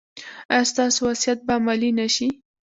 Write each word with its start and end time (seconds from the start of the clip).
ایا 0.53 0.69
ستاسو 0.71 0.99
وصیت 1.09 1.39
به 1.47 1.53
عملي 1.59 1.91
نه 1.99 2.07
شي؟ 2.15 2.27